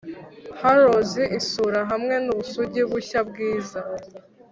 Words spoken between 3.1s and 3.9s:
bwiza,